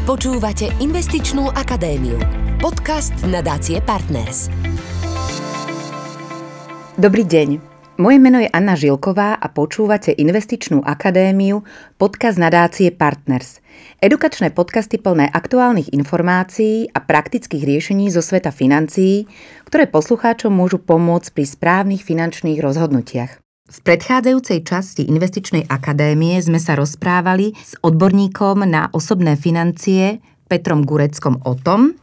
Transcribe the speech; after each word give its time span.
Počúvate 0.00 0.72
Investičnú 0.80 1.52
akadémiu. 1.52 2.16
Podcast 2.56 3.12
nadácie 3.20 3.84
Partners. 3.84 4.48
Dobrý 6.96 7.20
deň. 7.20 7.60
Moje 8.00 8.16
meno 8.16 8.40
je 8.40 8.48
Anna 8.48 8.80
Žilková 8.80 9.36
a 9.36 9.46
počúvate 9.52 10.16
Investičnú 10.16 10.80
akadémiu, 10.80 11.68
podcast 12.00 12.40
nadácie 12.40 12.96
Partners. 12.96 13.60
Edukačné 14.00 14.56
podcasty 14.56 14.96
plné 14.96 15.28
aktuálnych 15.28 15.92
informácií 15.92 16.88
a 16.96 17.04
praktických 17.04 17.60
riešení 17.60 18.08
zo 18.08 18.24
sveta 18.24 18.56
financií, 18.56 19.28
ktoré 19.68 19.84
poslucháčom 19.84 20.48
môžu 20.48 20.80
pomôcť 20.80 21.28
pri 21.28 21.44
správnych 21.44 22.00
finančných 22.00 22.56
rozhodnutiach. 22.56 23.49
V 23.70 23.78
predchádzajúcej 23.86 24.66
časti 24.66 25.06
Investičnej 25.06 25.62
akadémie 25.70 26.34
sme 26.42 26.58
sa 26.58 26.74
rozprávali 26.74 27.54
s 27.54 27.78
odborníkom 27.86 28.66
na 28.66 28.90
osobné 28.90 29.38
financie 29.38 30.18
Petrom 30.50 30.82
Gureckom 30.82 31.38
o 31.46 31.54
tom, 31.54 31.94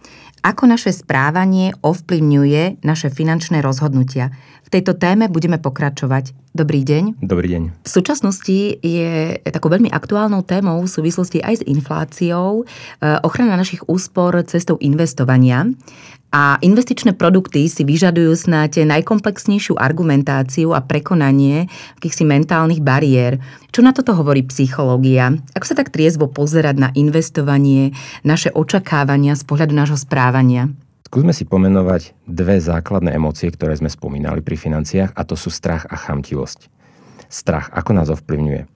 ako 0.48 0.64
naše 0.64 0.96
správanie 0.96 1.76
ovplyvňuje 1.84 2.88
naše 2.88 3.12
finančné 3.12 3.60
rozhodnutia. 3.60 4.32
V 4.68 4.76
tejto 4.76 5.00
téme 5.00 5.32
budeme 5.32 5.56
pokračovať. 5.64 6.36
Dobrý 6.52 6.84
deň. 6.84 7.24
Dobrý 7.24 7.48
deň. 7.56 7.88
V 7.88 7.90
súčasnosti 7.90 8.76
je 8.84 9.40
takou 9.48 9.72
veľmi 9.72 9.88
aktuálnou 9.88 10.44
témou 10.44 10.84
v 10.84 10.92
súvislosti 10.92 11.40
aj 11.40 11.64
s 11.64 11.68
infláciou 11.72 12.68
eh, 12.68 13.16
ochrana 13.24 13.56
našich 13.56 13.88
úspor 13.88 14.36
cestou 14.44 14.76
investovania. 14.84 15.72
A 16.36 16.60
investičné 16.60 17.16
produkty 17.16 17.72
si 17.72 17.88
vyžadujú 17.88 18.36
snáď 18.36 18.84
najkomplexnejšiu 18.84 19.80
argumentáciu 19.80 20.76
a 20.76 20.84
prekonanie 20.84 21.72
akýchsi 21.96 22.28
mentálnych 22.28 22.84
bariér. 22.84 23.40
Čo 23.72 23.80
na 23.80 23.96
toto 23.96 24.12
hovorí 24.12 24.44
psychológia? 24.52 25.32
Ako 25.56 25.64
sa 25.64 25.80
tak 25.80 25.96
triezvo 25.96 26.28
pozerať 26.28 26.76
na 26.76 26.90
investovanie, 27.00 27.96
naše 28.28 28.52
očakávania 28.52 29.40
z 29.40 29.48
pohľadu 29.48 29.72
nášho 29.72 29.96
správania? 29.96 30.68
Skúsme 31.08 31.32
si 31.32 31.48
pomenovať 31.48 32.20
dve 32.28 32.60
základné 32.60 33.16
emócie, 33.16 33.48
ktoré 33.48 33.80
sme 33.80 33.88
spomínali 33.88 34.44
pri 34.44 34.60
financiách 34.60 35.16
a 35.16 35.24
to 35.24 35.40
sú 35.40 35.48
strach 35.48 35.88
a 35.88 35.96
chamtivosť. 35.96 36.68
Strach, 37.32 37.72
ako 37.72 37.92
nás 37.96 38.12
ovplyvňuje? 38.12 38.68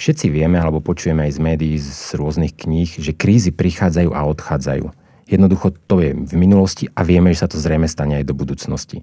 Všetci 0.00 0.32
vieme 0.32 0.56
alebo 0.56 0.80
počujeme 0.80 1.28
aj 1.28 1.36
z 1.36 1.40
médií, 1.44 1.76
z 1.76 2.16
rôznych 2.16 2.56
kníh, 2.56 2.88
že 2.88 3.12
krízy 3.12 3.52
prichádzajú 3.52 4.16
a 4.16 4.24
odchádzajú 4.32 5.04
Jednoducho 5.24 5.72
to 5.88 6.04
je 6.04 6.12
v 6.12 6.34
minulosti 6.36 6.92
a 6.92 7.00
vieme, 7.00 7.32
že 7.32 7.44
sa 7.44 7.48
to 7.48 7.56
zrejme 7.56 7.88
stane 7.88 8.20
aj 8.20 8.28
do 8.28 8.36
budúcnosti. 8.36 9.00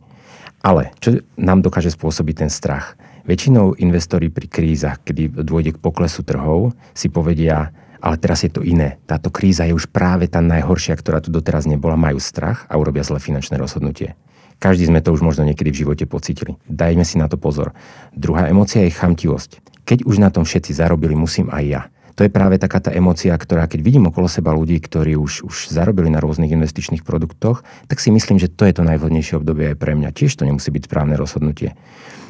Ale 0.62 0.94
čo 1.02 1.26
nám 1.34 1.66
dokáže 1.66 1.90
spôsobiť 1.90 2.46
ten 2.46 2.52
strach? 2.54 2.94
Väčšinou 3.26 3.78
investori 3.82 4.30
pri 4.30 4.46
krízach, 4.46 5.02
kedy 5.02 5.42
dôjde 5.42 5.78
k 5.78 5.82
poklesu 5.82 6.22
trhov, 6.22 6.74
si 6.94 7.10
povedia, 7.10 7.74
ale 8.02 8.18
teraz 8.18 8.44
je 8.44 8.52
to 8.52 8.66
iné. 8.66 8.98
Táto 9.06 9.30
kríza 9.30 9.70
je 9.70 9.78
už 9.78 9.94
práve 9.94 10.26
tá 10.28 10.42
najhoršia, 10.42 10.98
ktorá 10.98 11.22
tu 11.22 11.30
doteraz 11.30 11.70
nebola. 11.70 11.94
Majú 11.96 12.18
strach 12.18 12.66
a 12.68 12.76
urobia 12.76 13.06
zle 13.06 13.22
finančné 13.22 13.56
rozhodnutie. 13.62 14.18
Každý 14.62 14.90
sme 14.90 15.02
to 15.02 15.14
už 15.14 15.26
možno 15.26 15.46
niekedy 15.46 15.74
v 15.74 15.86
živote 15.86 16.06
pocitili. 16.06 16.58
Dajme 16.70 17.02
si 17.06 17.18
na 17.18 17.30
to 17.30 17.38
pozor. 17.38 17.74
Druhá 18.14 18.50
emócia 18.50 18.86
je 18.86 18.94
chamtivosť. 18.94 19.62
Keď 19.86 20.06
už 20.06 20.22
na 20.22 20.30
tom 20.30 20.46
všetci 20.46 20.78
zarobili, 20.78 21.18
musím 21.18 21.50
aj 21.50 21.66
ja 21.66 21.82
to 22.22 22.30
je 22.30 22.38
práve 22.38 22.62
taká 22.62 22.78
tá 22.78 22.94
emocia, 22.94 23.34
ktorá 23.34 23.66
keď 23.66 23.82
vidím 23.82 24.14
okolo 24.14 24.30
seba 24.30 24.54
ľudí, 24.54 24.78
ktorí 24.78 25.18
už, 25.18 25.42
už 25.42 25.74
zarobili 25.74 26.12
na 26.12 26.22
rôznych 26.22 26.54
investičných 26.54 27.02
produktoch, 27.02 27.66
tak 27.88 27.98
si 27.98 28.14
myslím, 28.14 28.38
že 28.38 28.52
to 28.52 28.70
je 28.70 28.78
to 28.78 28.86
najvhodnejšie 28.86 29.42
obdobie 29.42 29.74
aj 29.74 29.78
pre 29.82 29.98
mňa. 29.98 30.14
Tiež 30.14 30.38
to 30.38 30.46
nemusí 30.46 30.70
byť 30.70 30.86
správne 30.86 31.18
rozhodnutie. 31.18 31.74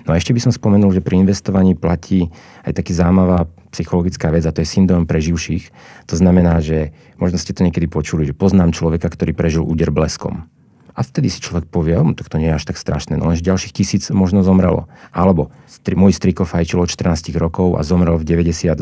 No 0.07 0.15
a 0.15 0.17
ešte 0.17 0.31
by 0.31 0.47
som 0.47 0.55
spomenul, 0.55 0.95
že 0.95 1.03
pri 1.03 1.21
investovaní 1.21 1.75
platí 1.75 2.31
aj 2.63 2.71
taký 2.71 2.95
zaujímavá 2.95 3.51
psychologická 3.71 4.29
vec 4.29 4.43
a 4.43 4.51
to 4.51 4.61
je 4.61 4.69
syndrom 4.69 5.07
preživších. 5.07 5.71
To 6.11 6.15
znamená, 6.19 6.59
že 6.59 6.91
možno 7.17 7.39
ste 7.39 7.55
to 7.55 7.63
niekedy 7.63 7.87
počuli, 7.87 8.27
že 8.27 8.35
poznám 8.35 8.75
človeka, 8.75 9.07
ktorý 9.07 9.31
prežil 9.31 9.63
úder 9.63 9.89
bleskom. 9.89 10.45
A 10.91 11.07
vtedy 11.07 11.31
si 11.31 11.39
človek 11.39 11.71
povie, 11.71 11.95
oh, 11.95 12.11
tak 12.11 12.27
to 12.27 12.35
nie 12.35 12.51
je 12.51 12.57
až 12.59 12.67
tak 12.67 12.75
strašné, 12.75 13.15
no 13.15 13.31
lenže 13.31 13.47
ďalších 13.47 13.71
tisíc 13.71 14.11
možno 14.11 14.43
zomrelo. 14.43 14.91
Alebo 15.15 15.47
stri, 15.63 15.95
môj 15.95 16.11
striko 16.11 16.43
fajčil 16.43 16.83
od 16.83 16.91
14 16.91 17.31
rokov 17.39 17.79
a 17.79 17.81
zomrel 17.87 18.19
v 18.19 18.27
92 18.27 18.75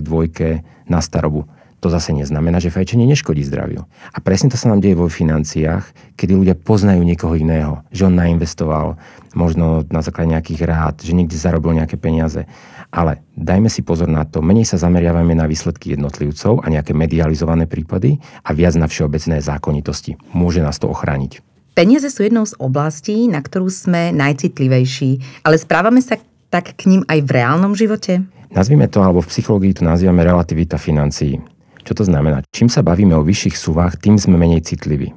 na 0.89 0.99
starobu. 1.05 1.45
To 1.79 1.87
zase 1.87 2.11
neznamená, 2.11 2.59
že 2.59 2.75
fajčenie 2.75 3.07
neškodí 3.07 3.39
zdraviu. 3.47 3.87
A 4.11 4.19
presne 4.19 4.51
to 4.51 4.59
sa 4.59 4.67
nám 4.67 4.83
deje 4.83 4.99
vo 4.99 5.07
financiách, 5.07 6.15
kedy 6.19 6.31
ľudia 6.35 6.55
poznajú 6.59 6.99
niekoho 7.07 7.39
iného, 7.39 7.87
že 7.95 8.03
on 8.03 8.19
nainvestoval, 8.19 8.99
možno 9.31 9.87
na 9.87 10.03
základe 10.03 10.35
nejakých 10.35 10.61
rád, 10.67 10.95
že 10.99 11.15
niekde 11.15 11.39
zarobil 11.39 11.79
nejaké 11.79 11.95
peniaze. 11.95 12.43
Ale 12.91 13.23
dajme 13.37 13.71
si 13.71 13.79
pozor 13.85 14.11
na 14.11 14.27
to, 14.27 14.43
menej 14.43 14.67
sa 14.67 14.81
zameriavame 14.81 15.37
na 15.37 15.47
výsledky 15.47 15.95
jednotlivcov 15.95 16.65
a 16.65 16.67
nejaké 16.67 16.91
medializované 16.91 17.69
prípady 17.69 18.19
a 18.43 18.51
viac 18.51 18.75
na 18.75 18.89
všeobecné 18.89 19.39
zákonitosti. 19.39 20.19
Môže 20.35 20.59
nás 20.59 20.81
to 20.81 20.91
ochrániť. 20.91 21.39
Peniaze 21.77 22.11
sú 22.11 22.27
jednou 22.27 22.43
z 22.43 22.57
oblastí, 22.59 23.31
na 23.31 23.39
ktorú 23.39 23.71
sme 23.71 24.11
najcitlivejší, 24.11 25.41
ale 25.47 25.55
správame 25.55 26.03
sa 26.03 26.19
tak 26.49 26.75
k 26.75 26.81
ním 26.89 27.01
aj 27.07 27.23
v 27.23 27.29
reálnom 27.29 27.77
živote? 27.77 28.25
Nazvime 28.49 28.89
to, 28.89 29.05
alebo 29.05 29.21
v 29.21 29.29
psychológii 29.29 29.77
to 29.77 29.85
nazývame 29.85 30.25
relativita 30.25 30.81
financií. 30.81 31.37
Čo 31.89 32.05
to 32.05 32.05
znamená? 32.05 32.45
Čím 32.53 32.69
sa 32.69 32.85
bavíme 32.85 33.17
o 33.17 33.25
vyšších 33.25 33.57
suvách, 33.57 33.97
tým 33.97 34.21
sme 34.21 34.37
menej 34.37 34.61
citliví. 34.61 35.09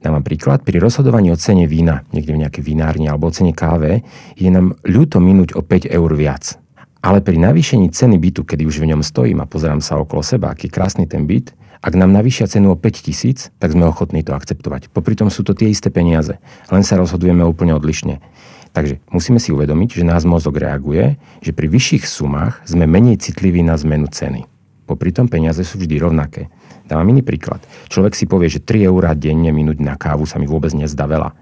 Dávam 0.00 0.24
príklad, 0.24 0.64
pri 0.64 0.80
rozhodovaní 0.80 1.28
o 1.28 1.36
cene 1.36 1.68
vína, 1.68 2.00
niekde 2.16 2.32
v 2.32 2.40
nejakej 2.48 2.64
vinárni 2.64 3.12
alebo 3.12 3.28
o 3.28 3.34
cene 3.36 3.52
káve, 3.52 4.00
je 4.32 4.48
nám 4.48 4.72
ľúto 4.88 5.20
minúť 5.20 5.52
o 5.52 5.60
5 5.60 5.84
eur 5.84 6.10
viac. 6.16 6.56
Ale 7.04 7.20
pri 7.20 7.36
navýšení 7.36 7.92
ceny 7.92 8.16
bytu, 8.16 8.48
kedy 8.48 8.64
už 8.64 8.80
v 8.80 8.96
ňom 8.96 9.04
stojím 9.04 9.44
a 9.44 9.48
pozerám 9.48 9.84
sa 9.84 10.00
okolo 10.00 10.24
seba, 10.24 10.48
aký 10.48 10.72
krásny 10.72 11.04
ten 11.04 11.28
byt, 11.28 11.52
ak 11.84 11.92
nám 11.92 12.16
navýšia 12.16 12.48
cenu 12.48 12.72
o 12.72 12.76
5 12.80 13.04
tisíc, 13.04 13.52
tak 13.60 13.76
sme 13.76 13.84
ochotní 13.84 14.24
to 14.24 14.32
akceptovať. 14.32 14.88
Popri 14.96 15.20
tom 15.20 15.28
sú 15.28 15.44
to 15.44 15.52
tie 15.52 15.68
isté 15.68 15.92
peniaze, 15.92 16.40
len 16.72 16.80
sa 16.88 16.96
rozhodujeme 16.96 17.44
úplne 17.44 17.76
odlišne. 17.76 18.24
Takže 18.72 18.96
musíme 19.12 19.36
si 19.36 19.52
uvedomiť, 19.52 20.00
že 20.00 20.08
náš 20.08 20.24
mozog 20.24 20.56
reaguje, 20.56 21.20
že 21.44 21.52
pri 21.52 21.68
vyšších 21.68 22.08
sumách 22.08 22.64
sme 22.64 22.88
menej 22.88 23.20
citliví 23.20 23.60
na 23.60 23.76
zmenu 23.76 24.08
ceny. 24.08 24.53
Popri 24.84 25.16
tom 25.16 25.32
peniaze 25.32 25.64
sú 25.64 25.80
vždy 25.80 25.96
rovnaké. 25.96 26.52
Dávam 26.84 27.08
iný 27.08 27.24
príklad. 27.24 27.64
Človek 27.88 28.12
si 28.12 28.28
povie, 28.28 28.52
že 28.52 28.60
3 28.60 28.84
eurá 28.84 29.16
denne 29.16 29.48
minúť 29.48 29.80
na 29.80 29.96
kávu 29.96 30.28
sa 30.28 30.36
mi 30.36 30.44
vôbec 30.44 30.76
nezdá 30.76 31.08
veľa. 31.08 31.32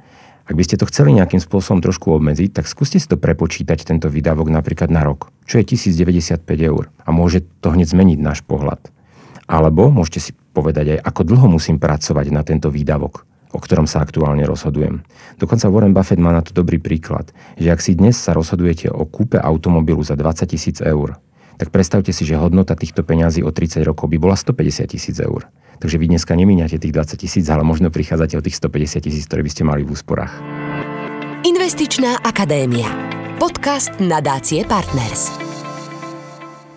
Ak 0.43 0.55
by 0.59 0.63
ste 0.67 0.79
to 0.79 0.91
chceli 0.91 1.15
nejakým 1.15 1.39
spôsobom 1.39 1.79
trošku 1.79 2.15
obmedziť, 2.19 2.63
tak 2.63 2.67
skúste 2.67 2.99
si 2.99 3.07
to 3.07 3.15
prepočítať, 3.15 3.87
tento 3.87 4.11
výdavok 4.11 4.51
napríklad 4.51 4.91
na 4.91 5.07
rok, 5.07 5.31
čo 5.47 5.63
je 5.63 5.75
1095 5.75 6.43
eur. 6.63 6.91
A 7.07 7.15
môže 7.15 7.47
to 7.63 7.71
hneď 7.71 7.95
zmeniť 7.95 8.19
náš 8.19 8.43
pohľad. 8.43 8.83
Alebo 9.47 9.91
môžete 9.91 10.19
si 10.19 10.31
povedať 10.55 10.99
aj, 10.99 11.09
ako 11.09 11.21
dlho 11.27 11.47
musím 11.47 11.79
pracovať 11.79 12.27
na 12.35 12.43
tento 12.43 12.75
výdavok, 12.75 13.23
o 13.55 13.59
ktorom 13.59 13.87
sa 13.87 14.03
aktuálne 14.03 14.43
rozhodujem. 14.43 15.07
Dokonca 15.39 15.71
Warren 15.71 15.95
Buffett 15.95 16.19
má 16.19 16.35
na 16.35 16.43
to 16.43 16.51
dobrý 16.51 16.83
príklad, 16.83 17.31
že 17.55 17.71
ak 17.71 17.79
si 17.79 17.95
dnes 17.95 18.19
sa 18.19 18.35
rozhodujete 18.35 18.91
o 18.91 19.07
kúpe 19.07 19.39
automobilu 19.39 20.03
za 20.03 20.19
20 20.19 20.47
tisíc 20.51 20.79
eur, 20.83 21.23
tak 21.63 21.71
predstavte 21.71 22.11
si, 22.11 22.27
že 22.27 22.35
hodnota 22.35 22.75
týchto 22.75 23.07
peňazí 23.07 23.47
o 23.47 23.55
30 23.55 23.87
rokov 23.87 24.11
by 24.11 24.19
bola 24.19 24.35
150 24.35 24.83
tisíc 24.91 25.15
eur. 25.23 25.47
Takže 25.79 25.95
vy 25.95 26.11
dneska 26.11 26.35
nemíňate 26.35 26.83
tých 26.83 26.91
20 26.91 27.23
tisíc, 27.23 27.47
ale 27.47 27.63
možno 27.63 27.87
prichádzate 27.87 28.35
o 28.35 28.43
tých 28.43 28.59
150 28.59 28.99
tisíc, 28.99 29.31
ktoré 29.31 29.47
by 29.47 29.51
ste 29.55 29.63
mali 29.63 29.87
v 29.87 29.95
úsporách. 29.95 30.43
Investičná 31.47 32.19
akadémia. 32.27 32.91
Podcast 33.39 33.95
nadácie 34.03 34.67
Partners. 34.67 35.42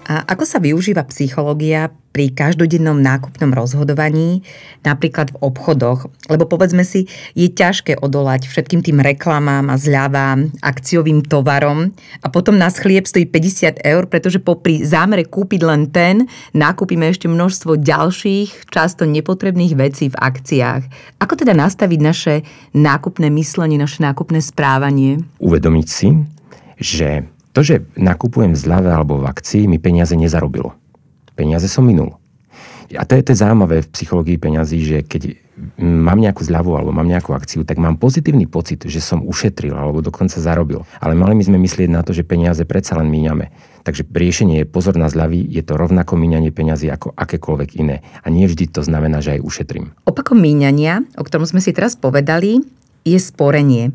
A 0.06 0.22
ako 0.22 0.46
sa 0.46 0.62
využíva 0.62 1.02
psychológia 1.10 1.90
pri 2.14 2.32
každodennom 2.32 2.96
nákupnom 3.02 3.52
rozhodovaní, 3.52 4.46
napríklad 4.86 5.34
v 5.34 5.42
obchodoch? 5.42 6.08
Lebo 6.30 6.46
povedzme 6.46 6.86
si, 6.86 7.10
je 7.34 7.50
ťažké 7.50 8.00
odolať 8.00 8.46
všetkým 8.46 8.86
tým 8.86 9.02
reklamám 9.02 9.68
a 9.68 9.76
zľavám, 9.76 10.54
akciovým 10.62 11.26
tovarom 11.26 11.92
a 12.22 12.28
potom 12.30 12.56
nás 12.56 12.78
chlieb 12.78 13.10
stojí 13.10 13.26
50 13.28 13.82
eur, 13.82 14.06
pretože 14.06 14.38
popri 14.40 14.86
zámere 14.86 15.26
kúpiť 15.26 15.62
len 15.66 15.90
ten, 15.90 16.30
nakúpime 16.54 17.10
ešte 17.10 17.26
množstvo 17.26 17.82
ďalších, 17.82 18.70
často 18.70 19.10
nepotrebných 19.10 19.74
vecí 19.74 20.14
v 20.14 20.16
akciách. 20.22 20.88
Ako 21.20 21.34
teda 21.34 21.58
nastaviť 21.58 22.00
naše 22.00 22.34
nákupné 22.78 23.28
myslenie, 23.34 23.82
naše 23.82 24.06
nákupné 24.06 24.40
správanie? 24.40 25.20
Uvedomiť 25.42 25.88
si, 25.90 26.14
že 26.80 27.35
to, 27.56 27.64
že 27.64 27.88
nakupujem 27.96 28.52
v 28.52 28.60
zľave 28.60 28.92
alebo 28.92 29.24
v 29.24 29.32
akcii, 29.32 29.72
mi 29.72 29.80
peniaze 29.80 30.12
nezarobilo. 30.20 30.76
Peniaze 31.40 31.72
som 31.72 31.88
minul. 31.88 32.20
A 32.94 33.08
to 33.08 33.18
je 33.18 33.24
to 33.26 33.34
zaujímavé 33.34 33.82
v 33.82 33.92
psychológii 33.96 34.38
peňazí, 34.38 34.78
že 34.86 34.98
keď 35.02 35.42
mám 35.80 36.20
nejakú 36.20 36.44
zľavu 36.44 36.76
alebo 36.76 36.92
mám 36.92 37.08
nejakú 37.08 37.34
akciu, 37.34 37.64
tak 37.64 37.80
mám 37.80 37.98
pozitívny 37.98 38.46
pocit, 38.46 38.84
že 38.86 39.00
som 39.02 39.24
ušetril 39.24 39.74
alebo 39.74 40.04
dokonca 40.04 40.38
zarobil. 40.38 40.84
Ale 41.00 41.18
mali 41.18 41.34
by 41.40 41.44
sme 41.50 41.58
myslieť 41.64 41.90
na 41.90 42.06
to, 42.06 42.14
že 42.14 42.28
peniaze 42.28 42.62
predsa 42.68 43.00
len 43.00 43.10
míňame. 43.10 43.50
Takže 43.88 44.06
riešenie 44.06 44.62
je 44.62 44.70
pozor 44.70 44.98
na 45.00 45.10
zľavy, 45.10 45.46
je 45.50 45.64
to 45.66 45.78
rovnako 45.78 46.18
míňanie 46.18 46.54
peňazí 46.54 46.92
ako 46.92 47.14
akékoľvek 47.16 47.80
iné. 47.80 48.06
A 48.22 48.30
nie 48.30 48.46
vždy 48.46 48.70
to 48.70 48.82
znamená, 48.86 49.24
že 49.24 49.40
aj 49.40 49.46
ušetrím. 49.46 49.96
Opakom 50.06 50.38
míňania, 50.38 51.06
o 51.16 51.24
ktorom 51.24 51.48
sme 51.48 51.62
si 51.62 51.72
teraz 51.74 51.98
povedali, 51.98 52.62
je 53.06 53.18
sporenie. 53.22 53.94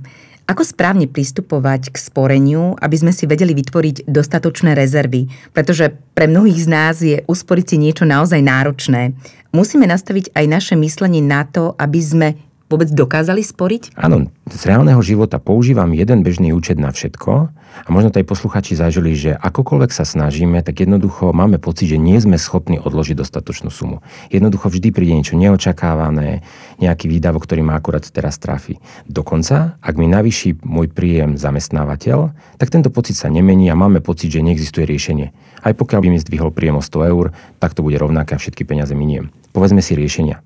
Ako 0.50 0.66
správne 0.66 1.06
pristupovať 1.06 1.94
k 1.94 1.96
sporeniu, 2.02 2.74
aby 2.82 2.96
sme 2.98 3.14
si 3.14 3.22
vedeli 3.22 3.54
vytvoriť 3.54 4.10
dostatočné 4.10 4.74
rezervy? 4.74 5.30
Pretože 5.54 5.94
pre 6.10 6.26
mnohých 6.26 6.58
z 6.58 6.66
nás 6.66 6.98
je 6.98 7.22
usporiť 7.22 7.66
si 7.70 7.76
niečo 7.78 8.02
naozaj 8.02 8.42
náročné. 8.42 9.14
Musíme 9.54 9.86
nastaviť 9.86 10.34
aj 10.34 10.44
naše 10.50 10.74
myslenie 10.74 11.22
na 11.22 11.46
to, 11.46 11.78
aby 11.78 12.02
sme 12.02 12.28
vôbec 12.70 12.86
dokázali 12.94 13.42
sporiť? 13.42 13.98
Áno, 13.98 14.30
z 14.46 14.62
reálneho 14.70 15.02
života 15.02 15.42
používam 15.42 15.90
jeden 15.90 16.22
bežný 16.22 16.54
účet 16.54 16.78
na 16.78 16.94
všetko 16.94 17.50
a 17.86 17.88
možno 17.90 18.14
aj 18.14 18.22
posluchači 18.22 18.78
zažili, 18.78 19.18
že 19.18 19.34
akokoľvek 19.34 19.90
sa 19.90 20.06
snažíme, 20.06 20.62
tak 20.62 20.86
jednoducho 20.86 21.34
máme 21.34 21.58
pocit, 21.58 21.90
že 21.90 21.98
nie 21.98 22.14
sme 22.22 22.38
schopní 22.38 22.78
odložiť 22.78 23.18
dostatočnú 23.18 23.74
sumu. 23.74 24.06
Jednoducho 24.30 24.70
vždy 24.70 24.88
príde 24.94 25.18
niečo 25.18 25.34
neočakávané, 25.34 26.46
nejaký 26.78 27.10
výdavok, 27.10 27.42
ktorý 27.42 27.66
ma 27.66 27.74
akurát 27.74 28.06
teraz 28.06 28.38
trafi. 28.38 28.78
Dokonca, 29.10 29.78
ak 29.82 29.94
mi 29.98 30.06
navýši 30.06 30.62
môj 30.62 30.94
príjem 30.94 31.34
zamestnávateľ, 31.34 32.34
tak 32.58 32.70
tento 32.70 32.94
pocit 32.94 33.18
sa 33.18 33.26
nemení 33.26 33.66
a 33.66 33.78
máme 33.78 33.98
pocit, 33.98 34.30
že 34.30 34.46
neexistuje 34.46 34.86
riešenie. 34.86 35.34
Aj 35.60 35.74
pokiaľ 35.74 36.00
by 36.06 36.08
mi 36.14 36.18
zdvihol 36.22 36.54
príjem 36.54 36.78
o 36.78 36.84
100 36.84 37.10
eur, 37.10 37.34
tak 37.58 37.74
to 37.74 37.82
bude 37.82 37.98
rovnaké 37.98 38.38
a 38.38 38.40
všetky 38.40 38.62
peniaze 38.62 38.94
miniem. 38.94 39.34
Povedzme 39.50 39.82
si 39.82 39.98
riešenia. 39.98 40.40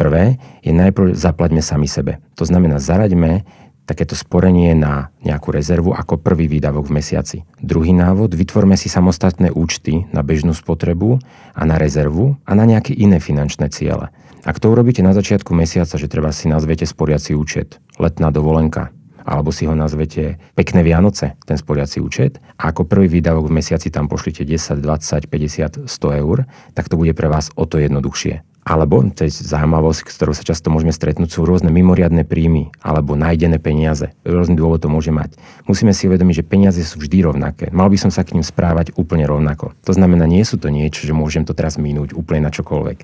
Prvé 0.00 0.40
je 0.64 0.72
najprv 0.72 1.12
zaplaťme 1.12 1.60
sami 1.60 1.84
sebe. 1.84 2.24
To 2.40 2.48
znamená, 2.48 2.80
zaraďme 2.80 3.44
takéto 3.84 4.16
sporenie 4.16 4.72
na 4.72 5.12
nejakú 5.20 5.52
rezervu 5.52 5.92
ako 5.92 6.16
prvý 6.16 6.48
výdavok 6.48 6.88
v 6.88 6.96
mesiaci. 6.96 7.38
Druhý 7.60 7.92
návod, 7.92 8.32
vytvorme 8.32 8.80
si 8.80 8.88
samostatné 8.88 9.52
účty 9.52 10.08
na 10.14 10.24
bežnú 10.24 10.56
spotrebu 10.56 11.20
a 11.52 11.62
na 11.68 11.76
rezervu 11.76 12.40
a 12.48 12.56
na 12.56 12.64
nejaké 12.64 12.96
iné 12.96 13.20
finančné 13.20 13.68
ciele. 13.68 14.08
Ak 14.48 14.56
to 14.56 14.72
urobíte 14.72 15.04
na 15.04 15.12
začiatku 15.12 15.52
mesiaca, 15.52 16.00
že 16.00 16.08
treba 16.08 16.32
si 16.32 16.48
nazvete 16.48 16.88
sporiaci 16.88 17.36
účet, 17.36 17.76
letná 18.00 18.32
dovolenka, 18.32 18.88
alebo 19.30 19.54
si 19.54 19.70
ho 19.70 19.78
nazvete 19.78 20.42
pekné 20.58 20.82
Vianoce, 20.82 21.38
ten 21.46 21.54
sporiaci 21.54 22.02
účet, 22.02 22.42
a 22.58 22.74
ako 22.74 22.90
prvý 22.90 23.06
výdavok 23.06 23.46
v 23.46 23.62
mesiaci 23.62 23.94
tam 23.94 24.10
pošlite 24.10 24.42
10, 24.42 24.82
20, 24.82 25.30
50, 25.30 25.86
100 25.86 26.20
eur, 26.20 26.50
tak 26.74 26.90
to 26.90 26.98
bude 26.98 27.14
pre 27.14 27.30
vás 27.30 27.54
o 27.54 27.62
to 27.62 27.78
jednoduchšie. 27.78 28.42
Alebo, 28.60 29.00
to 29.16 29.24
je 29.24 29.32
zaujímavosť, 29.32 30.04
s 30.04 30.16
ktorou 30.20 30.36
sa 30.36 30.44
často 30.44 30.68
môžeme 30.68 30.92
stretnúť, 30.92 31.32
sú 31.32 31.48
rôzne 31.48 31.72
mimoriadne 31.72 32.28
príjmy 32.28 32.68
alebo 32.84 33.16
nájdené 33.16 33.56
peniaze. 33.56 34.12
Rôzny 34.20 34.52
dôvod 34.52 34.84
to 34.84 34.92
môže 34.92 35.08
mať. 35.08 35.32
Musíme 35.64 35.96
si 35.96 36.04
uvedomiť, 36.12 36.44
že 36.44 36.44
peniaze 36.44 36.80
sú 36.84 37.00
vždy 37.00 37.24
rovnaké. 37.24 37.72
Mal 37.72 37.88
by 37.88 37.96
som 37.96 38.12
sa 38.12 38.20
k 38.20 38.36
ním 38.36 38.44
správať 38.44 38.92
úplne 39.00 39.24
rovnako. 39.24 39.72
To 39.88 39.92
znamená, 39.96 40.28
nie 40.28 40.44
sú 40.44 40.60
to 40.60 40.68
niečo, 40.68 41.08
že 41.08 41.16
môžem 41.16 41.48
to 41.48 41.56
teraz 41.56 41.80
minúť 41.80 42.12
úplne 42.12 42.46
na 42.46 42.52
čokoľvek. 42.52 42.98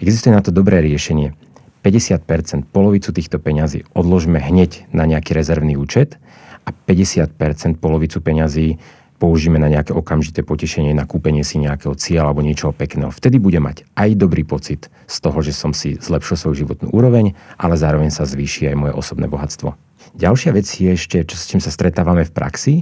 Existuje 0.00 0.32
na 0.32 0.40
to 0.40 0.48
dobré 0.50 0.80
riešenie. 0.80 1.36
50%, 1.84 2.64
polovicu 2.72 3.12
týchto 3.12 3.36
peňazí 3.36 3.84
odložme 3.92 4.40
hneď 4.40 4.88
na 4.96 5.04
nejaký 5.04 5.36
rezervný 5.36 5.76
účet 5.76 6.16
a 6.64 6.72
50% 6.72 7.76
polovicu 7.76 8.24
peňazí 8.24 8.80
použijeme 9.20 9.60
na 9.60 9.68
nejaké 9.68 9.92
okamžité 9.92 10.40
potešenie, 10.42 10.96
na 10.96 11.04
kúpenie 11.04 11.44
si 11.44 11.60
nejakého 11.60 11.92
cieľa 11.94 12.32
alebo 12.32 12.42
niečoho 12.42 12.72
pekného. 12.72 13.12
Vtedy 13.12 13.36
bude 13.36 13.60
mať 13.60 13.84
aj 13.94 14.16
dobrý 14.16 14.42
pocit 14.42 14.88
z 15.06 15.16
toho, 15.20 15.38
že 15.44 15.52
som 15.52 15.76
si 15.76 16.00
zlepšil 16.00 16.40
svoju 16.40 16.64
životnú 16.64 16.88
úroveň, 16.90 17.36
ale 17.60 17.76
zároveň 17.76 18.10
sa 18.10 18.24
zvýši 18.26 18.72
aj 18.72 18.76
moje 18.80 18.92
osobné 18.96 19.28
bohatstvo. 19.28 19.76
Ďalšia 20.16 20.50
vec 20.56 20.66
je 20.66 20.90
ešte, 20.92 21.22
čo, 21.24 21.36
s 21.36 21.46
čím 21.46 21.60
sa 21.60 21.68
stretávame 21.68 22.24
v 22.24 22.32
praxi, 22.32 22.74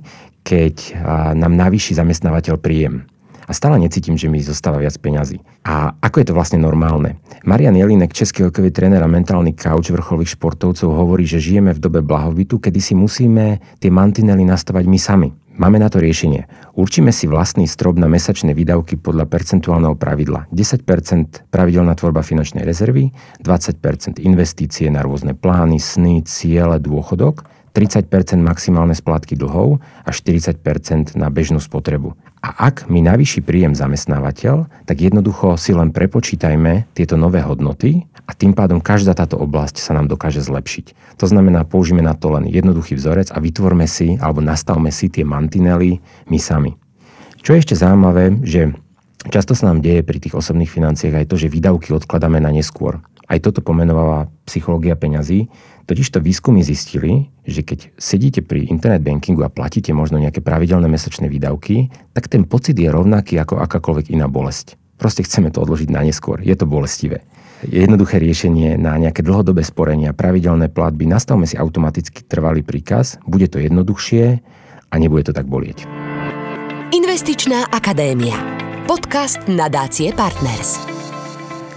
keď 0.43 0.99
nám 1.39 1.55
navýši 1.55 1.95
zamestnávateľ 1.99 2.59
príjem 2.59 3.07
a 3.53 3.61
stále 3.61 3.77
necítim, 3.77 4.17
že 4.17 4.33
mi 4.33 4.41
zostáva 4.41 4.81
viac 4.81 4.97
peňazí. 4.97 5.45
A 5.69 5.93
ako 6.01 6.25
je 6.25 6.27
to 6.33 6.37
vlastne 6.37 6.57
normálne? 6.57 7.21
Marian 7.45 7.77
Jelinek, 7.77 8.17
český 8.17 8.49
hokejový 8.49 8.73
tréner 8.73 9.05
a 9.05 9.13
mentálny 9.13 9.53
kauč 9.53 9.93
vrcholových 9.93 10.41
športovcov, 10.41 10.89
hovorí, 10.89 11.29
že 11.29 11.37
žijeme 11.37 11.77
v 11.77 11.83
dobe 11.85 12.01
blahobytu, 12.01 12.57
kedy 12.57 12.81
si 12.81 12.97
musíme 12.97 13.61
tie 13.77 13.93
mantinely 13.93 14.49
nastavať 14.49 14.89
my 14.89 14.97
sami. 14.97 15.29
Máme 15.53 15.77
na 15.77 15.93
to 15.93 16.01
riešenie. 16.01 16.49
Určíme 16.81 17.13
si 17.13 17.29
vlastný 17.29 17.69
strop 17.69 18.01
na 18.01 18.09
mesačné 18.09 18.57
výdavky 18.57 18.97
podľa 18.97 19.29
percentuálneho 19.29 20.01
pravidla. 20.01 20.49
10% 20.49 21.53
pravidelná 21.53 21.93
tvorba 21.93 22.25
finančnej 22.25 22.65
rezervy, 22.65 23.13
20% 23.45 24.17
investície 24.25 24.89
na 24.89 25.05
rôzne 25.05 25.37
plány, 25.37 25.77
sny, 25.77 26.25
ciele, 26.25 26.81
dôchodok, 26.81 27.45
30% 27.77 28.41
maximálne 28.41 28.97
splátky 28.97 29.37
dlhov 29.37 29.85
a 30.05 30.11
40% 30.13 31.21
na 31.21 31.29
bežnú 31.29 31.61
spotrebu. 31.61 32.17
A 32.43 32.75
ak 32.75 32.91
mi 32.91 32.99
navýši 33.07 33.39
príjem 33.39 33.79
zamestnávateľ, 33.79 34.67
tak 34.83 34.99
jednoducho 34.99 35.55
si 35.55 35.71
len 35.71 35.95
prepočítajme 35.95 36.91
tieto 36.91 37.15
nové 37.15 37.39
hodnoty 37.39 38.11
a 38.27 38.35
tým 38.35 38.51
pádom 38.51 38.83
každá 38.83 39.15
táto 39.15 39.39
oblasť 39.39 39.79
sa 39.79 39.95
nám 39.95 40.11
dokáže 40.11 40.43
zlepšiť. 40.43 41.19
To 41.23 41.27
znamená, 41.31 41.63
použijeme 41.63 42.03
na 42.03 42.19
to 42.19 42.35
len 42.35 42.51
jednoduchý 42.51 42.99
vzorec 42.99 43.31
a 43.31 43.39
vytvorme 43.39 43.87
si 43.87 44.19
alebo 44.19 44.43
nastavme 44.43 44.91
si 44.91 45.07
tie 45.07 45.23
mantinely 45.23 46.03
my 46.27 46.39
sami. 46.43 46.75
Čo 47.47 47.55
je 47.55 47.63
ešte 47.63 47.79
zaujímavé, 47.79 48.43
že 48.43 48.75
často 49.31 49.55
sa 49.55 49.71
nám 49.71 49.79
deje 49.79 50.03
pri 50.03 50.19
tých 50.19 50.35
osobných 50.35 50.71
financiách 50.71 51.23
aj 51.23 51.31
to, 51.31 51.39
že 51.39 51.47
výdavky 51.47 51.95
odkladáme 51.95 52.43
na 52.43 52.51
neskôr. 52.51 52.99
Aj 53.33 53.41
toto 53.41 53.65
pomenovala 53.65 54.29
psychológia 54.45 54.93
peňazí, 54.93 55.49
Totižto 55.83 56.23
výskumy 56.23 56.63
zistili, 56.63 57.35
že 57.43 57.67
keď 57.67 57.91
sedíte 57.99 58.41
pri 58.41 58.71
internet 58.71 59.03
bankingu 59.03 59.43
a 59.43 59.51
platíte 59.51 59.91
možno 59.91 60.23
nejaké 60.23 60.39
pravidelné 60.39 60.87
mesačné 60.87 61.27
výdavky, 61.27 61.91
tak 62.15 62.31
ten 62.31 62.47
pocit 62.47 62.79
je 62.79 62.87
rovnaký 62.87 63.35
ako 63.43 63.59
akákoľvek 63.59 64.15
iná 64.15 64.31
bolesť. 64.31 64.79
Proste 64.95 65.27
chceme 65.27 65.51
to 65.51 65.59
odložiť 65.59 65.91
na 65.91 66.07
neskôr. 66.07 66.39
Je 66.39 66.55
to 66.55 66.71
bolestivé. 66.71 67.27
Je 67.67 67.83
jednoduché 67.83 68.23
riešenie 68.23 68.79
na 68.79 68.95
nejaké 68.99 69.27
dlhodobé 69.27 69.67
sporenia, 69.67 70.15
pravidelné 70.15 70.71
platby. 70.71 71.07
Nastavme 71.07 71.47
si 71.51 71.59
automaticky 71.59 72.23
trvalý 72.23 72.63
príkaz, 72.63 73.19
bude 73.27 73.51
to 73.51 73.59
jednoduchšie 73.59 74.39
a 74.91 74.95
nebude 74.99 75.31
to 75.31 75.33
tak 75.35 75.51
bolieť. 75.51 75.87
Investičná 76.95 77.71
akadémia. 77.75 78.39
Podcast 78.87 79.43
nadácie 79.51 80.15
Partners. 80.15 80.92